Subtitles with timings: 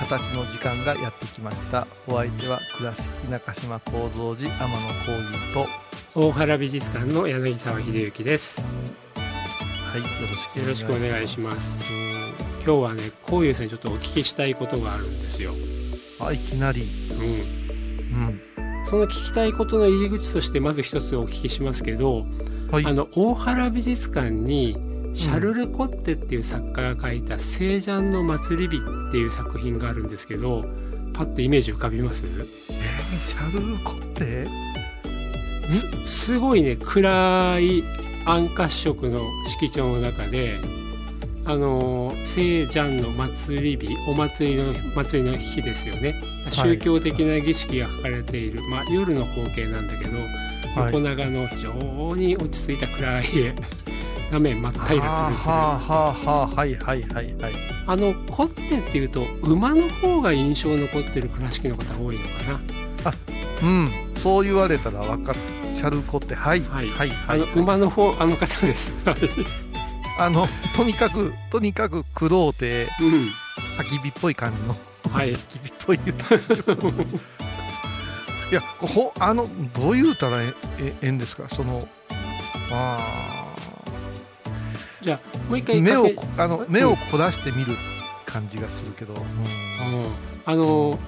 [0.00, 1.86] 形の時間がやってきました。
[2.08, 5.54] お相手は倉敷中島幸三寺天野幸雄
[6.14, 8.64] と大原美術館の柳沢秀行です。
[9.14, 11.70] はいよろしくお願いします。
[12.64, 15.52] 今日はね幸雄さんにちょっとお聞きしたいことがあるんですよ。
[16.26, 16.88] あいきなり。
[17.12, 17.20] うん。
[17.20, 18.40] うん。
[18.86, 22.24] その聞きたいことの入り口としてまず一つお聞きしますけど、
[22.72, 22.86] はい。
[22.86, 24.78] あの大原美術館に
[25.12, 30.64] シャルル・コッテっていう作家が書いた「聖ジャンの祭り日」っていう作品があるんですけど
[31.12, 32.24] パッとイメージ浮かびます？
[32.26, 34.46] えーシャルルコって
[35.68, 37.84] すすごいね暗い
[38.24, 40.60] 暗褐色の色調の中で
[41.44, 46.14] あの聖ジャンの祭り日お祭りの祭りの日ですよね。
[46.50, 50.16] 宗教的な儀式が書かれている、まあ、夜の光景なんだけど、
[50.74, 50.94] はい。
[50.94, 51.72] 横長の非常
[52.16, 53.54] に落ち着いた暗い絵
[54.30, 57.54] 画面真っ平らつるつるはいはいはいはい。
[57.86, 62.60] あのコッテっていうと馬の方が印象に残ってる倉敷の方多いのかな。
[63.62, 65.40] うんそう言われたら分かった
[65.76, 66.90] シャルコってはいはい。
[66.90, 67.40] はいあはい。
[67.40, 68.92] の馬の方あの方です。
[69.04, 69.16] はい。
[70.18, 73.30] あのとにかくとにかく黒うてうん
[73.78, 74.76] 焚き火っぽい感じの。
[75.12, 75.32] はい。
[75.32, 75.98] 焚き火っぽい。
[78.50, 81.48] いやほあのどう言うたらええええんですか？
[81.54, 81.86] その
[82.72, 83.39] あ
[85.02, 87.74] じゃあもう一回ー目をあの目を凝らして見る
[88.26, 89.20] 感じがするけど、うん。
[89.20, 90.06] うん。
[90.44, 90.98] あの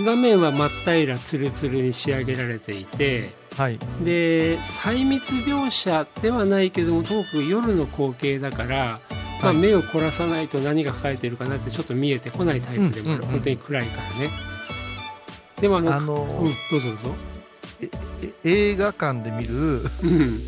[0.00, 3.78] 画面は真っ平らツルツルに仕上げられていてはい。
[4.04, 9.00] で細密描写ではないけどもともかく夜の光景だから、
[9.42, 9.56] まあ、はい。
[9.56, 13.40] 目を凝らさないと何が描かれているかなってちょっと見えてこないタイプでもある、うんうんうん。
[13.40, 14.30] 本当に暗いからね。
[15.60, 17.14] でもあのあのうん、どうぞどうぞ、
[17.80, 20.38] え映画館で見るうん。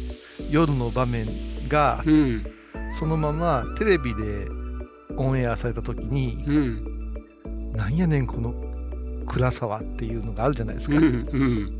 [0.50, 2.46] 夜の場面がうん
[2.98, 4.48] そのままテレビで
[5.16, 7.00] オンエアされた時にうん
[7.72, 8.54] なんやねんこの
[9.26, 11.70] 暗さはっていうのがあるじゃないですか、うんうん。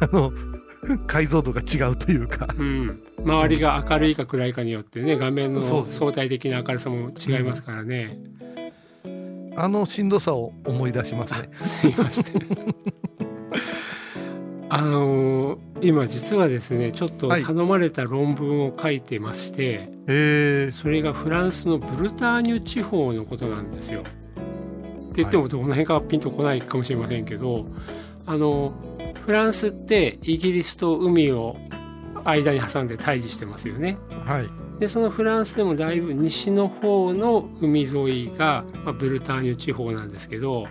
[0.00, 0.32] あの
[1.06, 2.48] 解像度が違うというか。
[2.58, 8.18] うん、周りが明るいか暗いかによってね画面の相対的な明るさも違いますからね、
[9.56, 11.50] あのしんどさを思い出しますね。
[11.62, 12.24] すいません。
[14.68, 24.00] あのー今実はですねちょっとはい頼まれた論文を書いてまして、へえそれがフランスのブルターニュ地方のことなんですよ。
[24.00, 27.66] って言ってもどの辺かはピンとこないかもしれませんけど、
[28.26, 28.72] あの
[29.26, 31.56] フランスってイギリスと海を
[32.24, 33.98] 間に挟んで対峙してますよね。
[34.24, 40.66] はいでそのフランスでもだいぶ西の方の海沿いが、まあ、ブルターニュ地方なんですけど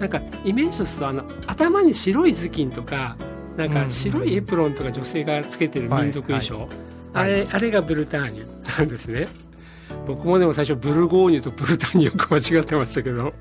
[0.00, 3.16] なんかイメージとするとあの頭に白い頭巾とか
[3.56, 6.68] なんか白いエプロンとか女性がつけてる民族衣装、
[7.12, 8.46] あれあれがブルターニュ
[8.78, 9.28] なんですね。
[10.06, 13.32] 僕もでも最初ブルゴーニュとブルターニュよく間違ってましたけど。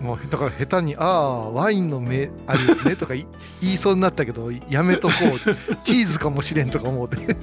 [0.00, 3.24] もうだから下手に「ああワインの目あるですね」とか 言
[3.62, 5.14] いそうになったけどやめとこ
[5.46, 5.76] う。
[5.84, 7.18] チーズかもしれんとか思うて。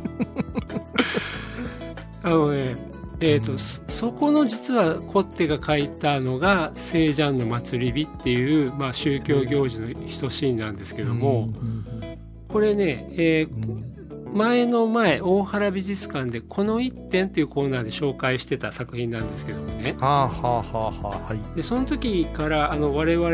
[2.22, 2.76] あのね
[3.22, 11.49] えーとそそこの実はコッテが書いたのが聖ジャンの祭り日っていう、まあ、宗教行事の一シーンなんですけども、
[12.49, 13.90] これね、えー
[14.31, 19.96] 前の前大原美術館で「この一点」っていうコーナーで紹介してた作品なんですけどもね。
[19.99, 21.55] はあはあはあはあはい。
[21.55, 23.28] でその時からあの我々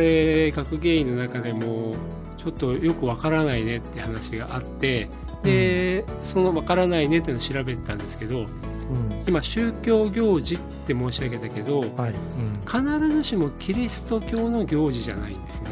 [0.55, 1.93] 学芸員の中でも
[2.37, 5.09] ちょっとよくわからないねって話があって
[5.43, 8.47] で、そのわからないねっていうのを調べてたんですけどうん。
[9.27, 12.15] 今宗教行事って申し上げたけどはい。
[12.65, 15.71] 必ずしもキリスト教の行事じゃないんですね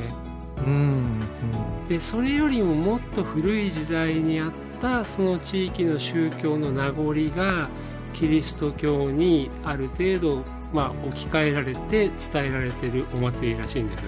[0.65, 1.87] うんうん。
[1.87, 4.51] でそれよりももっと古い時代にあっ
[4.81, 7.69] たその地域の宗教の名残が
[8.13, 14.05] キリスト教にある程度、まあ、置き換えられて伝えられてるお祭りらしいんです。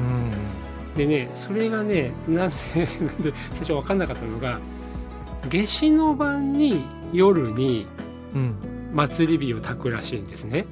[0.00, 0.32] うん。
[0.96, 2.56] でねそれがねなんで
[3.54, 4.58] 最初分かんなかったのが
[5.48, 7.86] 夏至の晩に夜に
[8.34, 8.54] うん。
[8.92, 10.66] 祭り火を焚くらしいんですね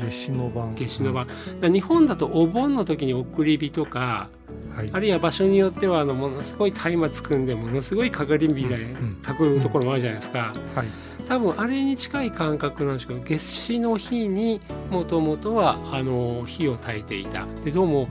[0.00, 0.74] 夏至の晩。
[0.74, 1.26] 夏至の晩、
[1.60, 4.30] 日本だとお盆の時に送り火とか
[4.70, 4.76] うん。
[4.76, 4.90] はい。
[4.92, 10.86] あるいは場所によってはあのものすごい松明組んでものすごいかかり火でん焚くところもあるじゃないですか、はい。
[11.28, 14.60] 多分あれに近い感覚なんですけど夏至の日に
[14.90, 18.08] もともとはあの火を焚いていたでどうも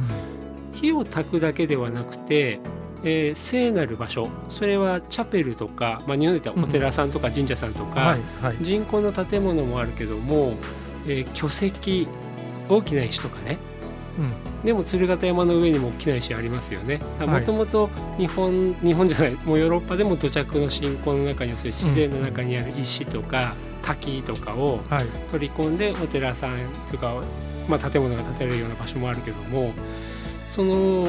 [0.74, 2.60] 火を焚くだけではなくて、
[3.04, 8.18] えー聖なる場所それはチャペルとか、まあ、日本で言ったらお寺さんとか神社さんとか。
[8.62, 10.54] 人工の建物もあるけども、
[11.08, 12.08] えー巨石
[12.70, 13.58] 大きな石とかね
[14.18, 14.34] うん。
[14.66, 25.06] でも鶴形山の上にも大きな石ありますよねはいもともと日本日本じゃないもうヨーロッパでも土着の信仰の中にはそういう自然の中にある石とか滝とかをはい。
[25.32, 26.60] 取り込んでお寺さん
[26.92, 27.22] とか、
[27.68, 29.72] まあ、建物が建てられるような場所もあるけども
[30.50, 31.08] その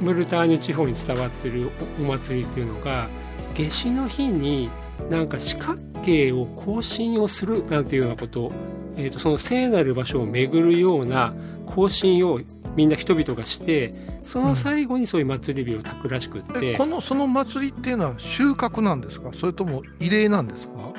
[0.00, 3.08] ブルターニュ地方に伝わってるおお祭りっていうのが
[3.54, 4.70] 夏至の日に
[5.10, 8.52] なんか四角形を行進をするなんていうようなことを、
[8.96, 11.34] えー、とその聖なる場所を巡るような
[11.66, 12.40] 行進を
[12.76, 13.92] みんな人々がして
[14.22, 19.30] その最後にそういう祭り火を焚くらしくって、え、この、その祭りっていうのは収穫なんですか？
[19.38, 20.94] それとも異例なんですか？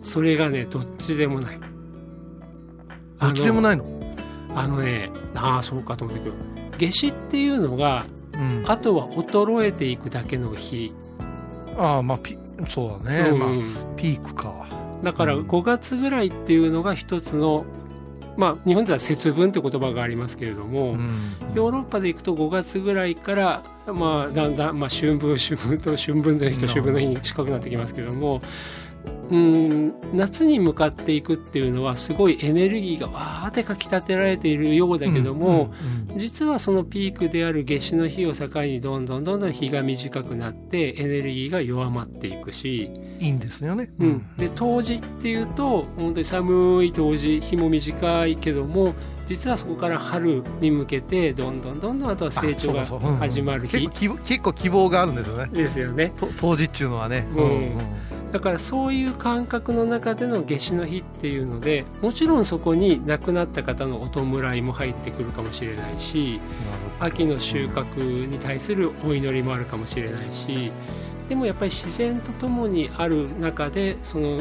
[0.00, 1.60] それがねどっちでもない。
[3.18, 3.84] どっちでもないの？
[4.54, 6.36] あのね、ああ、そうかと思ったけど、
[6.78, 8.64] 夏至っていうのが、うん。
[8.66, 10.94] あとは衰えていくだけの日。
[11.76, 12.38] ああ、まあ、ピ、
[12.68, 13.32] そうだね。
[13.32, 14.66] まあ、うんピークか。
[15.02, 17.64] だからうん5月ぐらいっていうのが一つの、
[18.36, 21.36] まあ、日本では節分って言葉がありますけれども、うん。
[21.54, 28.40] ヨーロッパで行くと5月ぐらいから、まあ、だんだん、まあ、春分、春分と春分の日と秋分の日に近くなってきますけども、うん、
[30.12, 35.70] 夏に向かっていくっていうのはすごいエネルギーがわーってかき立てられているようだけども、
[36.08, 42.90] うん、うん実はそのピークである夏至の日を境にどんどんどんどん日が短くなってエネルギーが弱まっていくし、
[43.20, 43.90] いいんですよね。
[43.98, 48.94] うん、で冬至っていうと本当に寒い冬至日も短いけども
[49.26, 52.86] 実はそこから春に向けてどんどんどんどんあとは成長が
[53.18, 53.72] 始まる日。
[53.72, 55.48] 結構希望結構希望があるんですよね。
[55.52, 56.12] ですよね。
[56.18, 57.26] と当時っていうのはね。
[57.36, 66.40] うんだからそういう感覚の中での夏至の日っていうのでもちろんそこに亡くなった方のお弔いも入ってくるかもしれないし
[66.98, 70.72] 秋の収穫に対するお祈りもあるかもしれないし
[71.28, 74.40] でもやっぱり自然とともにある中でその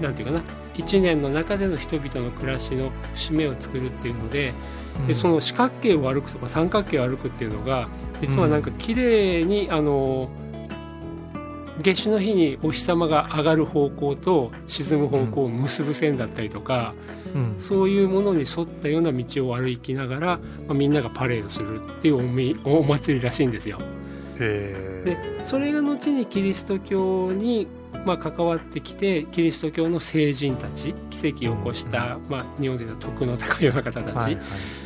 [0.00, 0.42] なんていうかな
[0.74, 4.54] 一年の中での人々の暮らしの節目を作るっていうので
[5.06, 7.88] でその四角形を歩くとか三角形を歩くっていうのが
[8.20, 10.28] 実はなんか綺麗にあの
[11.82, 16.94] 夏至の日にお日様が上がる方向と沈む方向を結ぶ線だったりとか、
[17.34, 17.54] うん。
[17.58, 20.38] そういうものに沿ったような道を歩きながら、ま
[20.70, 23.78] あ、みんながパレードするっていうお祭りらしいんですよ。
[24.40, 27.66] へでそれが後にキリスト教に、
[28.04, 34.44] まあ、関わってきてキリスト教の聖人たち奇跡を起こした、まあ、日本でいうと徳の高いような方たち、はいはい。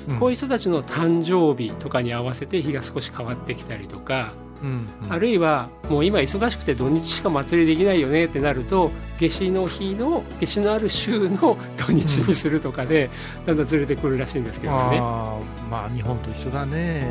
[0.09, 0.19] うん。
[0.19, 13.10] こういう人たちの誕生日とかに合わせて日が少し変わってきたりとか、うんうんあるいはもう今忙しくて土日しか祭りできないよねってなると夏至の日の夏至のある週の 土日にするとかで、
[13.46, 14.98] だんだんずれてくるらしいんですけどね。
[15.01, 17.06] あーまあ日本と一緒だね。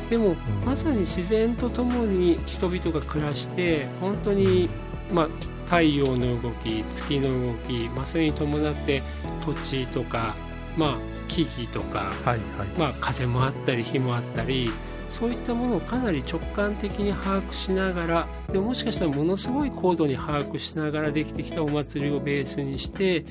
[0.00, 4.68] うん、でも、んまさに自然とともに人々が暮らして本当に、
[5.12, 5.28] まあ、
[5.66, 9.02] 太陽の動き月の動き、まあ、それに伴って
[9.44, 10.34] 土地とか、
[10.76, 10.96] まあ、
[11.28, 12.68] 木々とか、はいはい。
[12.78, 14.70] まあ、風もあったり火もあったり
[15.14, 23.24] そういったものをかなり直感的に把握しながらでももしかしたらものすごい高度に把握しながらできてきたお祭りをベースにして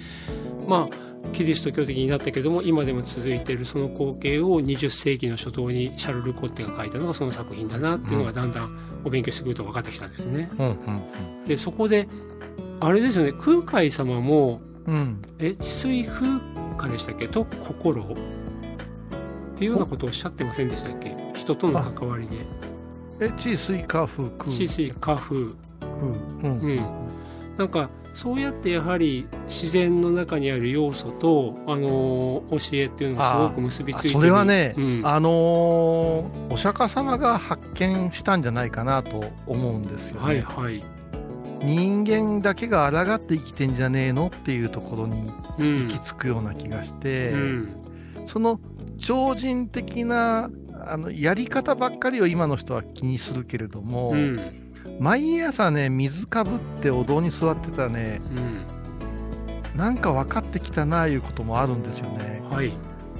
[0.67, 10.49] まあキリスト教的になったけども今でも続いているその光景を20世紀の初頭にシャルル・コッテが書いたのがその作品だなっていうのがだんだんお勉強してくると分かってきたんですね。
[10.57, 11.01] うんうん
[11.47, 12.07] でそこで
[12.79, 14.93] あれですよね空海様もうん。
[14.95, 15.21] うん。
[15.39, 16.27] え治水風
[16.77, 17.27] 化でしたっけ？
[17.27, 18.03] と心
[19.53, 21.15] っていうようなことをおっしゃってませんでしたっけ？
[21.35, 22.37] 人との関わりで
[23.19, 24.51] え、地水火風空。
[24.51, 26.49] 治水化風風。
[26.49, 26.59] うん。
[26.59, 26.85] うん
[27.57, 40.23] なんかそうやってやはり自然の中にある要素と、あのー教えっていうのがすごく結びついてそれはね、うんあのーお釈迦様が発見したんじゃないかなと思うんですよね。
[40.23, 40.83] はいはい、
[41.63, 45.27] 人間だけが抗って生きてんじゃねえのっていうところに
[45.59, 47.75] うん行き着くような気がして、うん
[48.25, 48.59] その
[49.03, 50.49] 超人的な
[50.85, 54.73] あのやり方ばっかりを今の人は気にするけれども、うん。
[54.99, 58.21] 毎朝ね、水かぶってお堂に座ってたらね、
[59.73, 59.77] うん。
[59.77, 62.41] なんか分かってきたなあいうこともあるんですよね。
[62.49, 62.73] はい。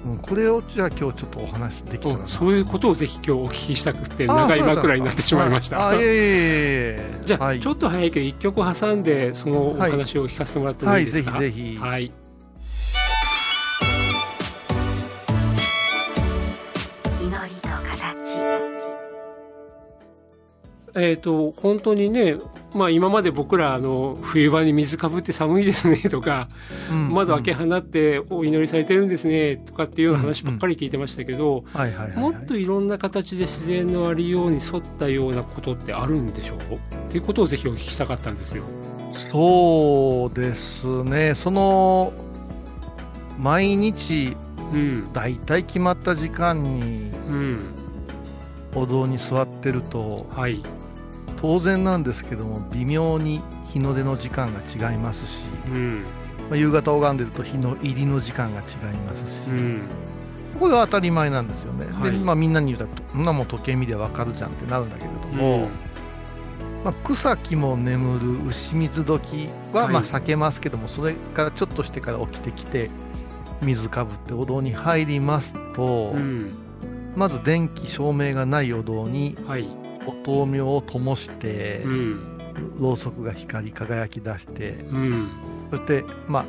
[0.06, 5.88] うん、これをじゃあ今日ちょっとお話できたらそういうことをぜひ今日お聞きしたくて長い枕になってしまいました。
[5.88, 7.22] あいえいえいえ。
[7.24, 7.62] じゃあ、はい。
[7.62, 11.32] ちょっと早いけど一曲挟んでそのお話を聞かせてもらってもいいですか？
[11.32, 11.78] はいぜひぜひ。
[11.78, 12.12] はい。
[20.96, 22.38] えっ、と本当にね、
[22.76, 26.50] まあ今まで僕らあの冬場に水かぶって寒いですねとか、
[26.92, 31.64] うん窓開け放ってお祈りされてるんですねとかっていうような話ばっかり聞いてましたけど、
[32.16, 36.58] もっといろんな形で自然のありように沿ったようなことってあるんでしょう？
[36.58, 38.64] っていうことをぜひお聞きしたかったんですよ。
[39.32, 42.14] そうですねその
[43.40, 44.36] 毎日
[44.74, 45.14] うん。
[45.14, 47.66] だいたい決まった時間にうん。
[48.76, 50.64] お堂に座ってるとはい。
[51.44, 56.06] 当然なんですけども微妙に日の出の時間が違いますし、うん。
[56.50, 59.82] まあ夕方拝んでると日の入りの時間が違いますし、うん。
[60.58, 65.70] これは当たり前なんですよね、はいでまあ、みんなに言うとそんなもん時計見でわかるじゃんってなるんだけれどうも、ん。
[66.86, 72.90] まあ、草木も眠る牛水時ははいまあ避けますけども、それからちょっとしてから起きてきて
[73.62, 76.54] 水かぶってお堂に入りますと、うん。
[77.18, 79.83] まず電気照明がないお堂にはい。
[80.08, 82.30] お灯明を灯して、うん。
[82.80, 85.32] ろうそくが光り輝き出してうん。
[85.72, 86.46] そしてまあ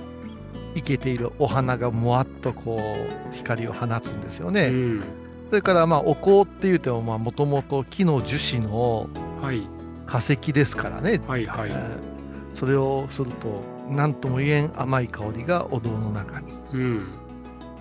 [0.74, 5.04] 生けているお花がもわっとこう光を放つんですよね、うん。
[5.48, 9.08] それからまあお香っていうともともと木の樹脂の
[9.40, 9.62] はい。
[10.06, 11.46] 化石ですからね、はい。
[11.46, 11.70] はい。
[11.70, 12.14] えー
[12.54, 17.06] それをすると何とも言えん甘い香りがお堂の中にうん。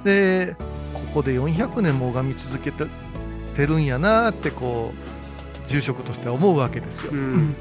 [0.03, 0.55] で
[0.93, 2.85] ここで400年も拝み続けて
[3.55, 5.12] てるんやなってこう
[5.67, 7.55] 住職としては思うわけですよ、うん。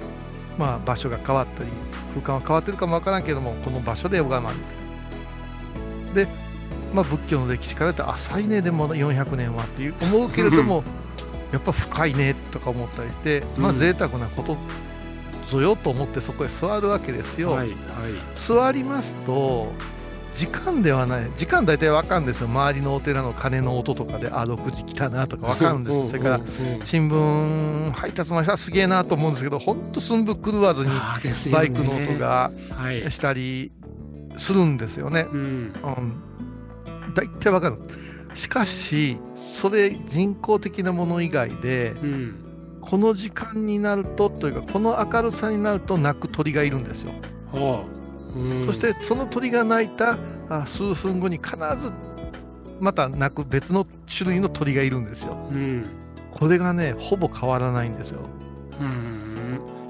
[0.58, 1.70] まあ場所が変わったり
[2.14, 4.62] 空間は変わってるかもわからんけどもこの場所で拝まれて。
[6.20, 6.28] るで、
[6.94, 10.84] まあ、仏教の歴史から言うと浅いねでも400年はっていう思うけれども
[11.52, 14.56] やっぱ深いねとか思ったりして、まあうん贅沢なこと
[15.46, 17.68] ぞよと思ってそこへ座るわけですよ、はい。
[17.68, 17.76] はい。
[18.36, 19.72] 座りますと
[20.34, 26.40] 時間ではない時間大体わかるんですよ周りのお寺の鐘の音とかであ6時来たなとかわかるんですよそれから
[26.84, 30.92] 新聞配達の人はすげえなと思うんですけど本当寸分狂わずに
[31.52, 33.10] バイクの音がはい。
[33.12, 33.72] したり
[34.36, 35.26] するんですよね。
[37.14, 37.78] 大体わかる。
[38.34, 42.34] しかし、それ人工的なもの以外で、うん。
[42.80, 47.12] この時間になるとというか、この明るさになると鳴く鳥がいるんですよ。
[47.52, 48.01] はあ。
[48.36, 51.92] うんそし、て、その鳥が鳴いたあ数分後に必ず
[52.80, 55.36] また鳴く別の種類の鳥がいるんですよ。
[55.52, 55.84] うん。
[56.30, 58.20] これがね、ほぼ変わらないんですよ。
[58.80, 59.22] うん。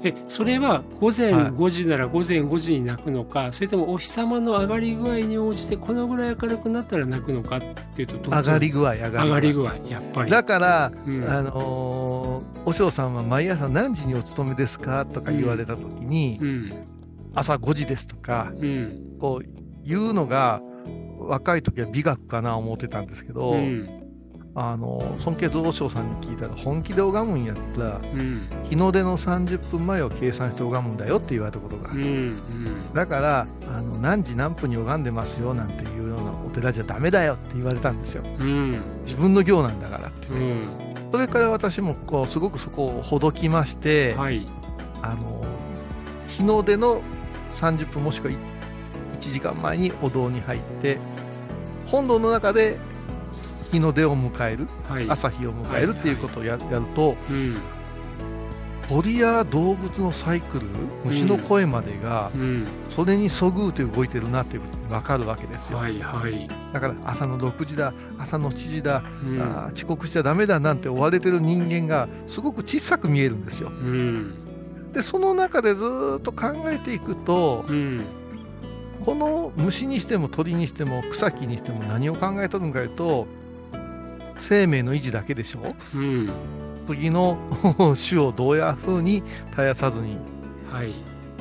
[0.05, 7.61] え、それは午前はい5時なら午前5時に泣くのか、それともお日様の上がり具合に応じてこのぐらい明るくなったら泣くのかっ
[7.95, 9.75] ていうと上がり具合、上がり具合。
[9.87, 10.31] やっぱり。
[10.31, 15.05] だから、うんあのー、お嬢さんは毎朝何時にお勤めですか？
[15.05, 16.73] とか言われたときに、うん。
[17.33, 19.17] 朝5時ですとか、うん。
[19.19, 19.47] こう
[19.83, 20.61] 言うのが、
[21.19, 23.99] 若い時は美学かな思ってたんですけど、うん。
[24.55, 28.47] あの尊敬蔵将さんに聞いたら、本気で拝むんやったら、うん。
[28.69, 32.01] 日の出の30分前を計算して拝むんだよって言われたことがある。
[32.01, 32.07] うん。
[32.07, 32.93] うん。
[32.93, 38.23] だからあの、何時何分に拝んでますよなんていうようなお寺じゃダメだよって言われたんですよ。
[38.23, 38.81] うん。
[39.05, 40.27] 自分の行なんだからって。
[40.27, 40.67] うん。
[41.11, 44.45] それから私もこうすごくそこをほどきまして、はい。
[45.01, 45.41] あの
[46.27, 47.01] 日の出の
[47.53, 48.37] 30分もしくは1
[49.19, 50.99] 時間前にお堂に入って
[51.85, 52.77] 本堂の中で
[53.71, 55.09] 日の出を迎えるはい。
[55.09, 57.57] 朝日を迎えるっていうことをや,、やるとうん。
[58.89, 60.67] 鳥や動物のサイクル
[61.05, 62.67] 虫の声までがうん。
[62.95, 65.99] それにそぐうて動いてるなっていうことが分かるわけですよ、はい。
[65.99, 66.49] はい。
[66.73, 69.71] だから朝の6時だ朝の7時だ、うん。
[69.73, 74.33] 遅刻しちゃダメだなんて追われてる人間がすごく小さく見えるんですようん。
[74.93, 78.05] でその中でずーっと考えていくとうん。
[79.03, 83.27] この虫にしても鳥にしても草木にしても何を考えとるんかいうと
[84.39, 85.75] 生命の維持だけでしょ？
[85.93, 86.29] うん。
[86.87, 87.37] 次の
[88.07, 90.17] 種をどうやふうに絶やさずに
[90.71, 90.93] はい。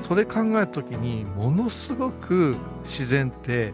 [0.09, 3.73] それ考えた時にものすごく自然って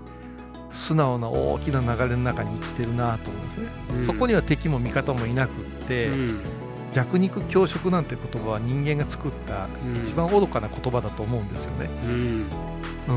[0.72, 3.68] 素直な大きな流れの中に生きてるなと思うんですね、
[4.00, 5.54] うんそこには敵も味方もいなくっ
[5.88, 6.40] て、うん。
[6.92, 9.68] 弱肉強食なんて言葉は人間が作った
[10.04, 11.90] 一番愚かな言葉だと思うんですよね。
[12.04, 12.10] うん。
[13.08, 13.12] う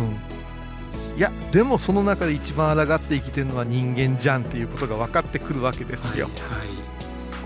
[1.15, 6.25] ん、いやでもその中で一番抗って生きてるのは人間じゃんっていうことが分かってくるわけですよ。
[6.25, 6.59] はい。
[6.59, 6.91] はい。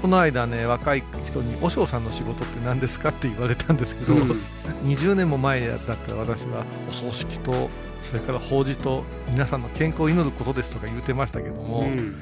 [0.02, 4.42] この間ね若い人に「和尚さんの仕事って何ですか?」って言われたんですけど、うん
[4.86, 7.72] 20年も前だったら私はお葬式と
[8.04, 12.16] それから法事と皆さんの健康を祈ることですとか言ってましたけども、うん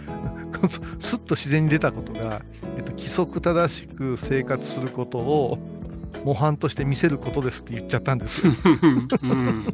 [0.99, 2.41] すっと自然に出たことが、
[2.77, 5.57] えっと、規則正しく生活することを
[6.23, 8.53] 模範として見せることですって言っちゃったんですよ。
[9.23, 9.67] うん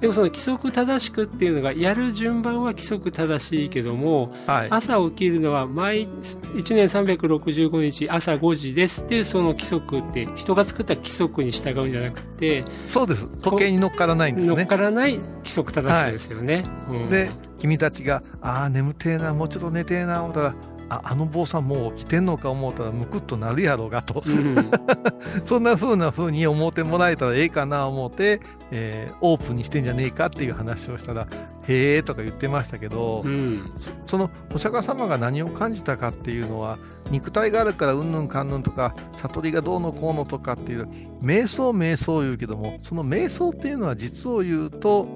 [0.00, 14.66] でもその規則正しくっていうのがやる順番は規則正しいけどもはい、朝起きるのは毎1年365日朝5時ですっていうその規則って人が作った規則に従うんじゃなくてそうです時計に乗っからないんです乗っね。
[14.66, 16.64] からない規則正しさですよね。
[16.90, 20.54] うんで君たちが「ああ眠てえなもうちょっと寝てえな」思ったら
[20.88, 24.70] 「ああの坊さんもう起きてんのか思ったらむくっとなるやろうが」と、うん。
[25.42, 28.40] そんな風な風に思ってもらえたらええかな思って、
[28.70, 31.26] えーオープンにしてんじゃねえかっていう話をしたら
[31.66, 33.56] 「へえ」とか言ってましたけど、うん。
[34.04, 36.78] そそのお釈迦様が何を感じたかっていうのは
[37.10, 40.88] 肉体があるからうんぬんかんぬんとか悟りがどうのこうのとかっていう
[41.22, 45.06] 瞑想瞑想言うけどもその瞑想っていうのは実を言うと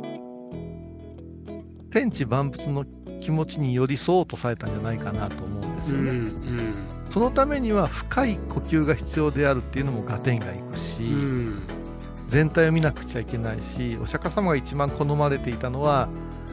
[1.91, 2.85] 天地万物の
[3.21, 5.59] 気持ちに寄り添おうとされたんじゃないかなと思う。
[5.59, 6.75] んですうんよね、うん。
[7.11, 11.63] そのためには深い呼吸が必要であるっていうのも合点がいくし、うん。
[12.29, 16.09] 全体を見なくちゃいけないしお釈迦様が一番好まれていたのは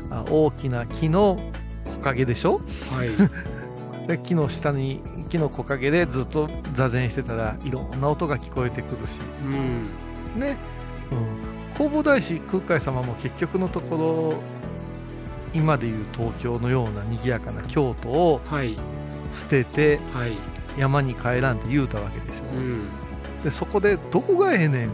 [0.09, 1.39] あ大きな木の
[1.85, 2.61] 木陰でしょ？
[2.89, 3.09] はい。
[4.07, 9.19] で木の下に木の木陰でずっと座禅してたらいろんな音が聞こえてくるし。
[9.43, 9.55] う
[10.37, 10.39] ん。
[10.39, 10.55] ね、
[11.11, 14.33] うん、弘法大師空海様も結局のところ
[15.53, 18.77] 今でいう東京のような賑やかな京都をはい
[19.35, 20.37] 捨ててはい。
[20.77, 22.89] 山に帰らんって言うたわけでしょ、うん。
[23.43, 24.91] でそこでどこがええねん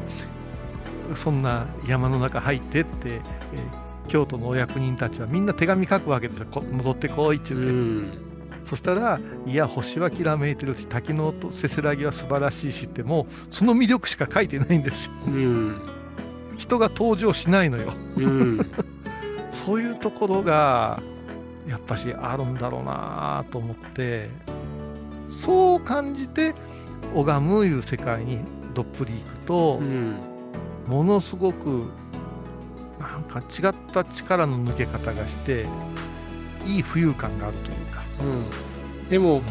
[1.15, 8.65] そんな山の中入ってって、えー京都のお役人たちはみんな手紙書くわけでしょこ戻ってこいっちゅううて、ん。
[8.65, 15.13] そしたら、いや、星はきらめいてるし、滝の音せせらぎは素晴らしいしって、もうその魅力しか書いてないんですよ。
[15.27, 15.81] うん。
[16.57, 17.93] 人が登場しないのよ。
[18.17, 18.71] うん。
[19.65, 21.01] そういうところが、
[21.67, 24.29] やっぱしあるんだろうなと思って、
[25.29, 26.53] そう感じて、
[27.15, 28.39] 拝むいう世界に
[28.73, 30.15] どっぷり行くとう、ん
[30.87, 31.85] ものすごく、
[32.99, 35.65] なんか違った力の抜け方がして、
[36.65, 38.03] いい浮遊感があるというか。
[38.19, 39.09] うん。
[39.09, 39.41] でも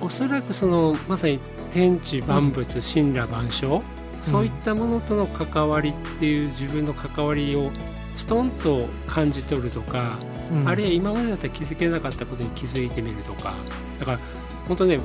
[0.00, 1.38] おそらくそのまさに
[1.70, 3.82] 天地万物神羅万象、
[4.20, 7.70] そういったものとの関わりっていう自分の関わりを
[8.14, 10.18] ストンと感じ取るとか、
[10.52, 10.68] うん。
[10.68, 13.54] あるいは今までだったら気づけなかったことに気づいてみるとか。
[13.98, 14.18] だから
[14.68, 14.98] 本当ね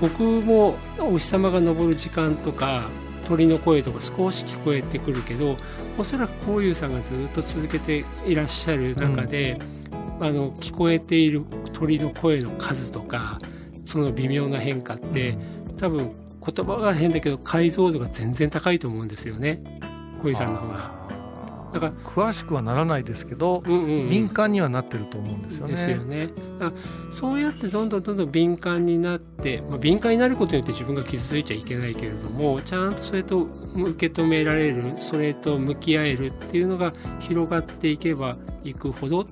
[0.00, 2.84] 僕もお日様が昇る時間とか
[3.26, 5.58] 鳥の声とか少し聞こえてくるけど
[5.98, 9.58] おそらくこういうさんがずっと続けていらっしゃる中で、
[10.20, 13.38] あの聞こえている鳥の声の数とか
[13.84, 15.36] その微妙な変化って
[15.76, 16.12] 多分
[16.54, 19.60] 言葉が変だけど解像度が全然高いと思うんですよね。
[20.22, 21.07] 小井さんの方が。
[21.72, 25.74] だから詳しくはならないですけど、うんうんうん敏感にはなってると思うんですよね。
[25.74, 26.30] ですよね。
[27.10, 39.26] そうやってどんどんどんどん敏感になって、まあ、敏感になることによって自分が傷ついちゃいけないけれどもちゃんとそれと受け止められるそれと向き合えるっていうのが広がっていけばいくほど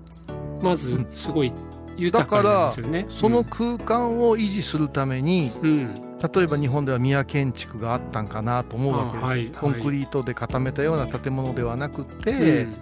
[0.63, 3.07] まずすごい豊かになるんですよね。
[3.09, 5.95] その空間を維持するために、うん。
[6.35, 12.75] 例えば日本では宮建築があったんかなと思うわけです、あはいコンクリートで固めたような建物ではなくて、うん。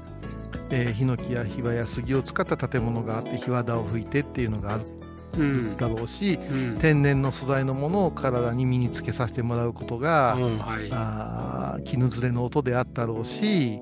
[0.71, 4.85] えーヒノキやヒバや杉を使った建物があって日和田を吹いてっていうのがある
[5.37, 6.79] うんだろうし、うん。
[6.79, 10.89] 天然の素材のものを体に身につけさせてもらうことが、うんはい。
[10.93, 13.79] あー絹ずれの音であったろうし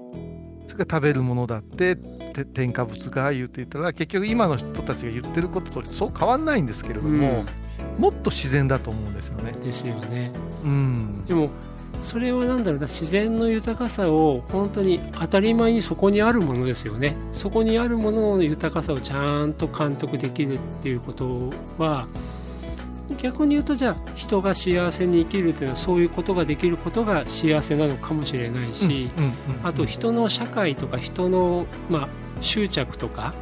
[0.69, 7.45] それから食べるものだってて添加物が言っていたら結局今の人たちが言ってることとそう変わんないんですけれども、
[7.99, 9.53] もっと自然だと思うんですよね。
[9.53, 10.33] ですよね。
[10.65, 11.51] うんでも
[12.01, 22.09] それはなんだろうな自然の豊かさを本当に当たり前にそこにあるものですよねそこにあるものの豊かさをちゃんと監督できるっていうことは
[23.23, 29.11] 逆に言うとじゃあ人が幸せに生きるっていうのはそういうことができることが幸せなのかもしれないし、
[29.63, 32.09] あと人の社会とか人の、まあ、
[32.41, 33.33] 執着とか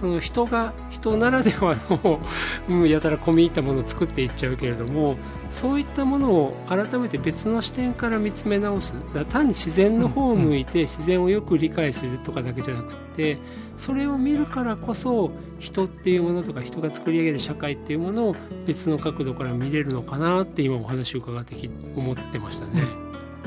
[0.00, 2.20] その人が人ならではの、
[2.70, 5.16] うん、やたら込み入ったものを作っていっちゃうけれども
[5.50, 8.94] そういったものを改めて別の視点から見つめ直す。
[9.12, 13.36] だ単に自然の方を向いて自然をよく理解するとかだけじゃなくて
[13.76, 18.36] それを見るからこそ人っていうものとか人が作り上げる社会っていうものを
[18.66, 22.84] 別の角度から見れるのかなって今お話を伺ってき思ってましたね。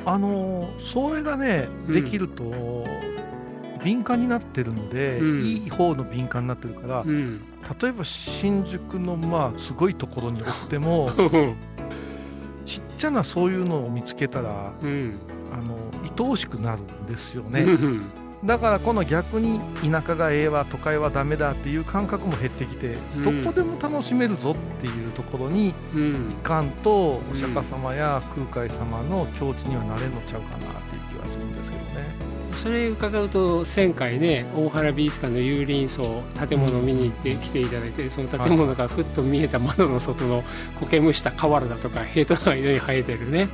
[0.06, 1.94] あのーそれがねうん。
[1.96, 2.44] できると、
[3.84, 5.42] 敏感になってるので、うん。
[5.42, 7.42] いい方の敏感になってるから、うん。
[7.82, 11.56] 例えば新宿のまあすごいところにおっても うん。
[12.66, 15.16] ちっちゃなそういうのを見つけたらうん。
[15.52, 18.02] あの愛おしくなるんですようね、ん。
[18.44, 23.44] だからこの逆に田舎がええわ都会はダメだっていう感覚も減ってきて、うん。
[23.44, 26.30] どこでも楽しめるぞっていうところにうん。
[26.32, 31.03] いかんとお釈迦様や空海様の境地にはなれんのちゃうかなっていう
[32.64, 40.46] それ伺うと前回ね大原美術館の有林荘建物を見に行って来ていただいてその建物がふっと見えた窓の外の
[40.80, 43.50] 苔むした瓦だとか塀との間に生えてるね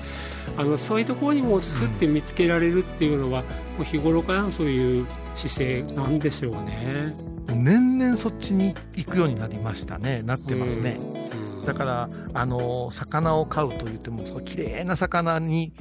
[0.58, 3.44] あのそういうところにもふって見つけられるっていうのは、
[3.78, 7.14] もう日頃からのそういう姿勢なんでしょうね。
[7.54, 10.98] 年々そっちに行くようになりましたね、なってますね。
[11.00, 15.72] うんだから、あの魚を飼うと言っても、そう綺麗な魚に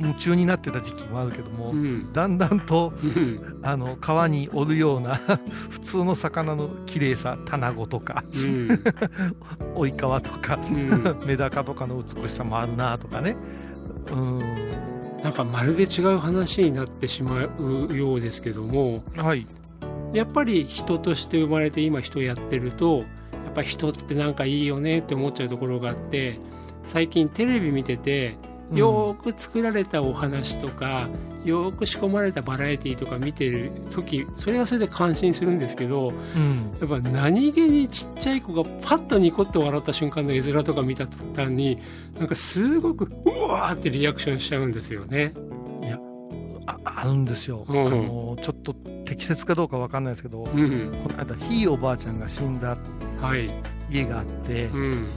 [0.00, 2.12] 夢中になってた時期もあるけども、うん。
[2.12, 3.60] だんだんとうん。
[3.62, 5.20] あの川におるような
[5.70, 8.84] 普通の魚の綺麗さ、タナゴとか、うん。
[9.74, 11.18] オイカワとか、うん。
[11.26, 13.36] メダカとかの美しさもあるなとかね。
[14.12, 14.38] うん。
[15.22, 19.46] なんかまるで違う話になってしまうようですけどもはい、
[20.12, 23.04] やっぱり人として生まれて今人やってるとや
[23.50, 26.38] っぱり人ってなんかいいよねって思っちゃうところがあって
[26.86, 28.38] 最近テレビ見てて
[28.72, 31.08] よーく作られたお話とか、
[31.44, 36.70] よーく仕込まれたバラエティとか見てる時それはそれで感心するんですけどうん。
[36.80, 41.80] やっぱ何気にちっちゃい子がパッとニコッと笑った瞬間の絵面とか見た途端に
[42.18, 45.34] なんかすごくうわーってリアクションしちゃうんですよね。
[46.66, 47.86] ああるんですよ、うん。
[47.86, 52.76] あのちょっと適切かどうかわかんないですけど、こうん、の間、ひいおばあちゃんが死んだ
[53.20, 53.50] はい、
[53.90, 55.08] 家があって、うん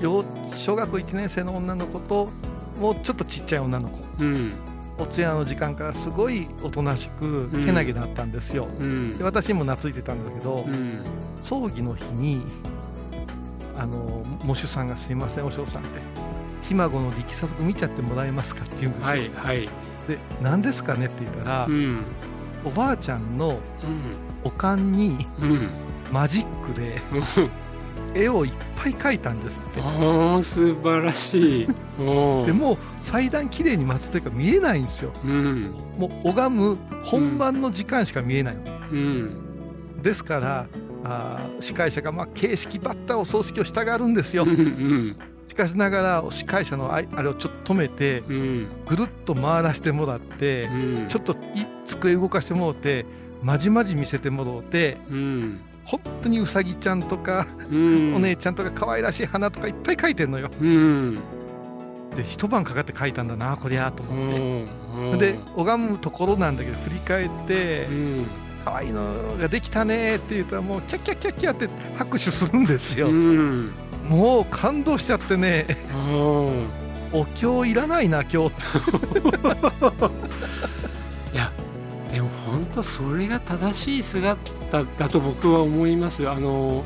[0.00, 2.28] 幼小学校1年生の女の子と、
[2.82, 4.52] もうちょっとちっちゃい女の子、うん
[4.98, 7.64] お通夜の時間からすごいおとなしく、うん。
[7.64, 8.68] けなげだったんですよ。
[8.78, 9.12] うん。
[9.12, 11.02] で私にも懐いてたんだけど、うん。
[11.42, 12.42] 葬儀の日に、
[13.76, 16.00] あの、喪主さんがすいません、お嬢さんって、
[16.60, 19.12] ひ孫の力作見ちゃってもらえますかって言うんですよ。
[19.12, 19.68] はいはい。
[20.06, 22.04] で、何ですかねって言ったら、うん。
[22.64, 23.58] おばあちゃんのうん。
[24.44, 25.70] おかんにうん。
[26.12, 27.00] マジックで
[28.14, 29.80] 絵をいっぱい描いたんですって。
[29.80, 31.66] ああ素晴らしい
[32.46, 35.12] でもう祭壇きれいに祀ってるから見えないんですよ。
[35.24, 38.56] うんもう拝む本番の時間しか見えない。
[38.92, 39.36] うん
[40.02, 40.66] ですから、
[41.04, 44.48] あー司会者がまあ形式ばったお葬式をしたがるんですよう。
[44.50, 45.16] ん
[45.48, 51.36] しかしながら司会者のあれをちょっと止めてうんぐるっと回らせてもらってうんちょっとい
[51.86, 53.04] 机動かしてもらって
[53.42, 55.60] まじまじ見せてもらってうん
[55.92, 58.14] 本当にうさぎちゃんとかうん。
[58.14, 60.50] お姉ちゃんとか可愛らしい花とかいっぱい描いてんのよ。
[60.60, 61.16] うん。
[62.16, 65.16] で一晩かかって描いたんだなこりゃとう思って。
[65.16, 65.18] ん。
[65.18, 68.26] で拝むところなんだけど振り返ってうん。
[68.64, 73.72] 可愛いのができたねって言ったらもうキャッキャッキャッキャって拍手するんですよ、うん。
[74.08, 75.66] もう感動しちゃってね。
[75.92, 76.68] うん。
[77.12, 78.36] お経いらないな今日。
[81.34, 81.50] いや
[82.10, 86.28] でも本当それが正しい姿だと僕は思います。
[86.28, 86.82] あの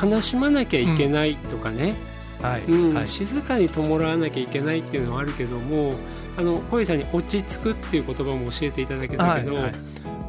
[0.00, 1.94] 悲しまなきゃいけないとかね、
[2.40, 2.94] はい、うん。
[2.94, 5.94] はい、静かに弔わなきゃいけないっていうのはあるけども
[6.36, 9.74] あの小井さんに落ち着くっていう言葉も教えていただけたけど、はいはい。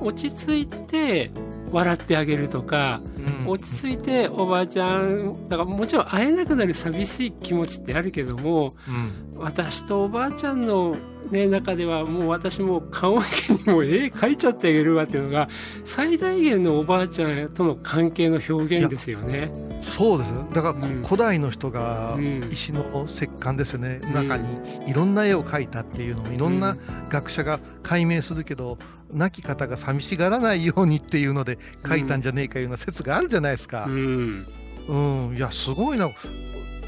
[0.01, 1.31] 落ち着いて
[1.71, 3.01] 笑ってあげるとか、
[3.43, 3.49] うん。
[3.49, 10.95] 落ち着いておばあちゃんだからもちろん会えなくなる寂しい気持ちってあるけどもうん私とおばあちゃんの、
[11.29, 15.49] ね、中ではもう私も棺桶にも絵描いちゃってあげるわっていうのが
[15.83, 19.51] 最大限のおばあちゃんとの関係の表現ですよね。
[19.83, 20.29] そうです。
[20.29, 21.03] よだからこ、うん。
[21.03, 22.49] 古代の人がうん。
[22.51, 24.13] 石の石棺ですよね、ん。
[24.13, 24.47] 中に
[24.87, 26.77] いろんな絵を描いたっていうのをいろんな
[27.09, 28.77] 学者が解明するけど、
[29.11, 33.85] 亡き方が寂しがらないようにっていうので描いたんじゃねえかいうような説があるじゃないですか。
[33.87, 34.47] うん。
[34.87, 34.95] う
[35.33, 36.09] ん、いや、すごいな。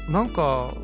[0.08, 0.74] なんか、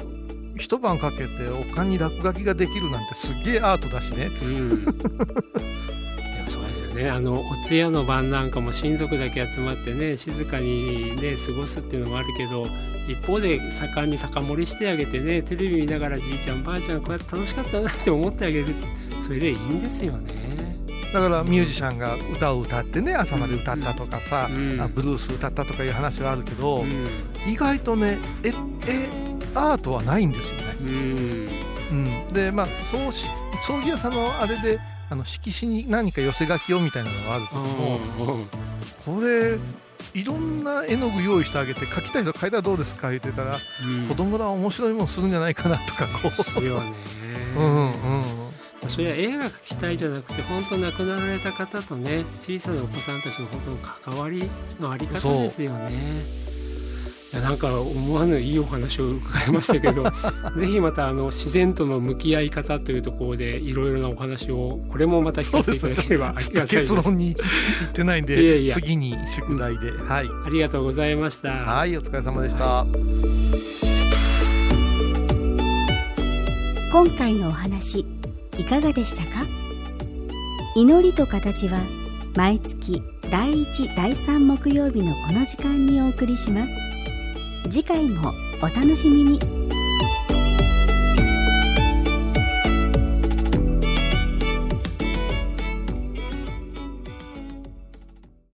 [0.56, 4.30] 一晩かけて丘に落書きができるなんてすっげえアートだしね。
[4.42, 4.84] うん、
[6.46, 7.10] そうですよね。
[7.10, 12.66] あのお通夜の晩なんかも親族だけ集まってね静かにね過ごすっていうのもあるけど
[13.08, 18.66] 一方で盛んに酒盛りしてあげてねテレビ見ながらじいちゃんばあちゃんこうやって楽しかったなって思ってあげる。
[19.20, 20.52] それでいいんですよね。
[21.12, 24.80] だからミュージシャンが歌を歌ってね、朝まで歌ったとかさ、うん。
[24.80, 27.06] あブルース歌ったとかいう話はあるけど、うん。
[27.46, 28.52] 意外とね、え、
[28.86, 29.08] え、
[29.54, 30.76] アートはないんですよね。
[30.80, 31.48] うん
[31.90, 31.94] う
[32.30, 32.32] ん。
[32.32, 33.26] で、まあ、そうし、
[33.66, 38.48] 葬儀屋さんのあれで、あの色紙に何か寄せ書きをみたいなのがあるけども、うん
[39.04, 39.58] これ、
[40.14, 46.92] いろんな絵の具用意してあげて、描きたい人描いたらどうですか言ってたら、うん子供ら面白いもんするんじゃないかなとか、こですよね。
[47.56, 47.60] う。
[47.60, 47.92] うんうん。
[48.88, 56.51] それは絵が描きたいじゃなくて本当亡くなられた方とね小さなお子さんたちの本当の関わりのあり方ですよね。
[57.32, 60.04] いやなんか思わぬいいお話を伺いましたけど
[60.58, 66.92] ぜひまたあの自然との向き合い方というところでいろいろなお話をこれもまた聞かせていただければありがたいです。
[66.94, 68.74] 結論に言ってないんでいやいや。
[68.74, 70.28] 次に宿題で、はい。
[70.46, 71.50] ありがとうございました。
[71.52, 72.84] はいお疲れ様でした、
[76.92, 78.04] 今回のお話
[78.58, 79.46] いかがでしたか？
[80.76, 81.80] 祈りと形は
[82.34, 86.74] 毎月第1第3木曜日のこの時間にお送りします
[87.70, 89.61] 次回もお楽しみに。